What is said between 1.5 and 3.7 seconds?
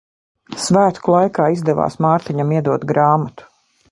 izdevās Mārtiņam iedot grāmatu.